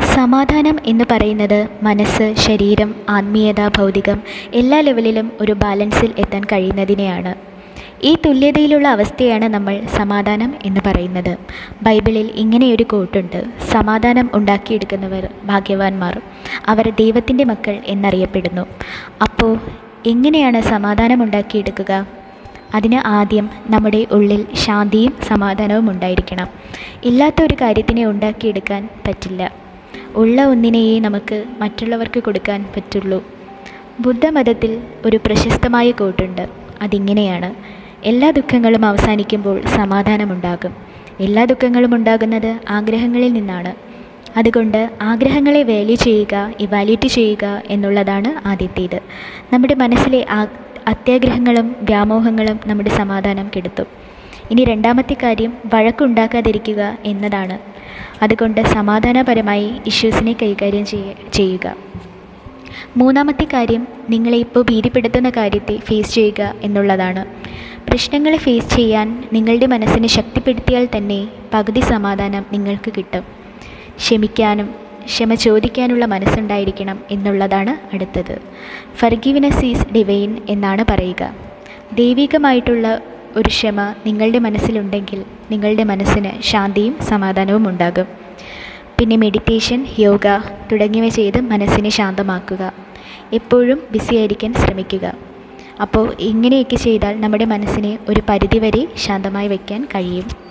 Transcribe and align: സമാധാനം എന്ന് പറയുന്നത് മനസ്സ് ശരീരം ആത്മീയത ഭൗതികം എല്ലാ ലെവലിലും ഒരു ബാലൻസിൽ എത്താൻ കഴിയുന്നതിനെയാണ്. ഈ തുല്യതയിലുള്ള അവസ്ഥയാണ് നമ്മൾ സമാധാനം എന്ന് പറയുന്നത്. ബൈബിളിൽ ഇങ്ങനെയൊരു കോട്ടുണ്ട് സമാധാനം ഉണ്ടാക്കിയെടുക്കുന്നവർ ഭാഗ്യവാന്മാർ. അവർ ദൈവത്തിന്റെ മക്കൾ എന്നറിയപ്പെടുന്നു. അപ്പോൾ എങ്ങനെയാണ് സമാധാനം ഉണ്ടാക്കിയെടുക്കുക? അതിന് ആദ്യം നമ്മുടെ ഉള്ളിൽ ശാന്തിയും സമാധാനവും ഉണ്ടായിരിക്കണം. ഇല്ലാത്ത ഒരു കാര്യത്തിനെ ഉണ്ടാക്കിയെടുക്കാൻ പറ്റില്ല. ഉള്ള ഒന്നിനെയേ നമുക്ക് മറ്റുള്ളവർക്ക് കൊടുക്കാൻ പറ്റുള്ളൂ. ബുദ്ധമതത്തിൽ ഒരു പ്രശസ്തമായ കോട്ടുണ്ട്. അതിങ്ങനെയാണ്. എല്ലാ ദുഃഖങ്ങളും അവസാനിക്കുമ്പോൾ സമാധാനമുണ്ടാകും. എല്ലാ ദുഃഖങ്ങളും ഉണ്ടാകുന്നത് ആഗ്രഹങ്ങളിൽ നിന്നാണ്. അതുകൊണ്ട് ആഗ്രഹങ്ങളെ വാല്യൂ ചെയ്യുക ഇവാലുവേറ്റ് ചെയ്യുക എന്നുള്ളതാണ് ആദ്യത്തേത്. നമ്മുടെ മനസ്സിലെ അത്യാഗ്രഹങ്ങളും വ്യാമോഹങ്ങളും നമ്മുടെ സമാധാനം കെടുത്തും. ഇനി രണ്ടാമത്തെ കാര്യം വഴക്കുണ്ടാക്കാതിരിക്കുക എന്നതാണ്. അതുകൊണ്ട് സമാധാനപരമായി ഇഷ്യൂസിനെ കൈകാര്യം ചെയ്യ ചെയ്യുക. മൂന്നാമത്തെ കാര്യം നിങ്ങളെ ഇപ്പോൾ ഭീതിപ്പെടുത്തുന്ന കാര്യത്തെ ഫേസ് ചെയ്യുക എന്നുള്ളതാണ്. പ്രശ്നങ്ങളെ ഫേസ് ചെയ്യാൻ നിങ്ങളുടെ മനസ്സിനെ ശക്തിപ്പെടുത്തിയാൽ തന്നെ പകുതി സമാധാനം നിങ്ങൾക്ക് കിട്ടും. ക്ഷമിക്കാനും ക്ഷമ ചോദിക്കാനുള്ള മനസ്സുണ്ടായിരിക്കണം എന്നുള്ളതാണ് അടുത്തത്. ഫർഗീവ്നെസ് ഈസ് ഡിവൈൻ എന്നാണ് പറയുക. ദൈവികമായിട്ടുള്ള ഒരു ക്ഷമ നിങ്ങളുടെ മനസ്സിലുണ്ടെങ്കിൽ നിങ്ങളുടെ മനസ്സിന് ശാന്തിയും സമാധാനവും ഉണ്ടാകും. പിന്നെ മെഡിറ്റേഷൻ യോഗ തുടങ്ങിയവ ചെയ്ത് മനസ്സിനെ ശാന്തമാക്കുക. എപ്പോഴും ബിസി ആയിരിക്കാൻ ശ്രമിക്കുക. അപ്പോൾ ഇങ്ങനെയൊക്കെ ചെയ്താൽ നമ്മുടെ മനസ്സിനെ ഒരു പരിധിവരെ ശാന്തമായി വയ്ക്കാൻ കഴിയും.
സമാധാനം 0.00 0.78
എന്ന് 0.84 1.04
പറയുന്നത് 1.10 1.68
മനസ്സ് 1.82 2.34
ശരീരം 2.38 2.94
ആത്മീയത 3.08 3.68
ഭൗതികം 3.68 4.22
എല്ലാ 4.54 4.80
ലെവലിലും 4.80 5.32
ഒരു 5.40 5.52
ബാലൻസിൽ 5.52 6.14
എത്താൻ 6.18 6.44
കഴിയുന്നതിനെയാണ്. 6.44 7.34
ഈ 8.02 8.16
തുല്യതയിലുള്ള 8.26 8.88
അവസ്ഥയാണ് 8.88 9.48
നമ്മൾ 9.48 9.82
സമാധാനം 9.96 10.54
എന്ന് 10.64 10.80
പറയുന്നത്. 10.86 11.36
ബൈബിളിൽ 11.82 12.30
ഇങ്ങനെയൊരു 12.34 12.82
കോട്ടുണ്ട് 12.82 13.44
സമാധാനം 13.70 14.30
ഉണ്ടാക്കിയെടുക്കുന്നവർ 14.34 15.28
ഭാഗ്യവാന്മാർ. 15.44 16.20
അവർ 16.66 16.90
ദൈവത്തിന്റെ 16.90 17.44
മക്കൾ 17.44 17.78
എന്നറിയപ്പെടുന്നു. 17.84 18.66
അപ്പോൾ 19.22 19.58
എങ്ങനെയാണ് 20.06 20.60
സമാധാനം 20.60 21.22
ഉണ്ടാക്കിയെടുക്കുക? 21.22 22.06
അതിന് 22.74 23.06
ആദ്യം 23.06 23.50
നമ്മുടെ 23.66 24.06
ഉള്ളിൽ 24.12 24.46
ശാന്തിയും 24.54 25.16
സമാധാനവും 25.22 25.90
ഉണ്ടായിരിക്കണം. 25.90 26.46
ഇല്ലാത്ത 27.04 27.42
ഒരു 27.42 27.54
കാര്യത്തിനെ 27.60 28.06
ഉണ്ടാക്കിയെടുക്കാൻ 28.06 28.88
പറ്റില്ല. 29.06 29.65
ഉള്ള 30.16 30.44
ഒന്നിനെയേ 30.44 31.00
നമുക്ക് 31.00 31.44
മറ്റുള്ളവർക്ക് 31.58 32.20
കൊടുക്കാൻ 32.20 32.64
പറ്റുള്ളൂ. 32.76 33.24
ബുദ്ധമതത്തിൽ 34.00 34.80
ഒരു 35.04 35.16
പ്രശസ്തമായ 35.26 35.90
കോട്ടുണ്ട്. 35.90 36.48
അതിങ്ങനെയാണ്. 36.82 37.54
എല്ലാ 38.04 38.30
ദുഃഖങ്ങളും 38.30 38.84
അവസാനിക്കുമ്പോൾ 38.84 39.60
സമാധാനമുണ്ടാകും. 39.66 40.74
എല്ലാ 41.20 41.44
ദുഃഖങ്ങളും 41.44 41.94
ഉണ്ടാകുന്നത് 41.94 42.60
ആഗ്രഹങ്ങളിൽ 42.70 43.32
നിന്നാണ്. 43.32 43.74
അതുകൊണ്ട് 44.38 44.90
ആഗ്രഹങ്ങളെ 45.02 45.62
വാല്യൂ 45.62 45.96
ചെയ്യുക 45.96 46.50
ഇവാലുവേറ്റ് 46.60 47.08
ചെയ്യുക 47.08 47.62
എന്നുള്ളതാണ് 47.66 48.48
ആദ്യത്തേത്. 48.48 49.00
നമ്മുടെ 49.52 49.74
മനസ്സിലെ 49.74 50.26
അത്യാഗ്രഹങ്ങളും 50.88 51.76
വ്യാമോഹങ്ങളും 51.82 52.60
നമ്മുടെ 52.66 52.90
സമാധാനം 52.90 53.50
കെടുത്തും. 53.56 53.86
ഇനി 54.50 54.64
രണ്ടാമത്തെ 54.64 55.16
കാര്യം 55.22 55.52
വഴക്കുണ്ടാക്കാതിരിക്കുക 55.74 56.98
എന്നതാണ്. 57.04 57.75
അതുകൊണ്ട് 58.22 58.60
സമാധാനപരമായി 58.60 59.72
ഇഷ്യൂസിനെ 59.86 60.32
കൈകാര്യം 60.32 60.86
ചെയ്യ 60.86 61.12
ചെയ്യുക. 61.32 61.76
മൂന്നാമത്തെ 62.96 63.44
കാര്യം 63.44 63.88
നിങ്ങളെ 64.10 64.38
ഇപ്പോൾ 64.38 64.62
ഭീതിപ്പെടുത്തുന്ന 64.62 65.30
കാര്യത്തെ 65.30 65.76
ഫേസ് 65.76 66.14
ചെയ്യുക 66.14 66.54
എന്നുള്ളതാണ്. 66.62 67.26
പ്രശ്നങ്ങളെ 67.88 68.36
ഫേസ് 68.36 68.76
ചെയ്യാൻ 68.76 69.24
നിങ്ങളുടെ 69.32 69.66
മനസ്സിനെ 69.66 70.08
ശക്തിപ്പെടുത്തിയാൽ 70.08 70.88
തന്നെ 70.96 71.28
പകുതി 71.54 71.80
സമാധാനം 71.80 72.46
നിങ്ങൾക്ക് 72.52 72.92
കിട്ടും. 72.96 73.24
ക്ഷമിക്കാനും 73.96 74.74
ക്ഷമ 75.04 75.34
ചോദിക്കാനുള്ള 75.34 76.04
മനസ്സുണ്ടായിരിക്കണം 76.04 77.00
എന്നുള്ളതാണ് 77.10 77.94
അടുത്തത്. 77.94 78.40
ഫർഗീവ്നെസ് 78.96 79.64
ഈസ് 79.64 79.86
ഡിവൈൻ 79.94 80.36
എന്നാണ് 80.48 80.84
പറയുക. 80.90 81.34
ദൈവികമായിട്ടുള്ള 81.92 83.00
ഒരു 83.36 83.48
ക്ഷമ 83.48 83.80
നിങ്ങളുടെ 84.06 84.38
മനസ്സിലുണ്ടെങ്കിൽ 84.38 85.24
നിങ്ങളുടെ 85.50 85.84
മനസ്സിന് 85.84 86.30
ശാന്തിയും 86.40 86.94
സമാധാനവും 87.02 87.68
ഉണ്ടാകും. 87.68 88.06
പിന്നെ 88.98 89.16
മെഡിറ്റേഷൻ 89.16 89.86
യോഗ 89.98 90.26
തുടങ്ങിയവ 90.72 91.08
ചെയ്ത് 91.08 91.40
മനസ്സിനെ 91.40 91.90
ശാന്തമാക്കുക. 91.90 92.72
എപ്പോഴും 93.32 93.82
ബിസി 93.92 94.14
ആയിരിക്കാൻ 94.16 94.54
ശ്രമിക്കുക. 94.54 95.14
അപ്പോൾ 95.80 96.12
ഇങ്ങനെയൊക്കെ 96.20 96.76
ചെയ്താൽ 96.76 97.20
നമ്മുടെ 97.20 97.44
മനസ്സിനെ 97.44 97.98
ഒരു 98.08 98.22
പരിധിവരെ 98.28 98.88
ശാന്തമായി 98.96 99.48
വയ്ക്കാൻ 99.48 99.84
കഴിയും. 99.94 100.45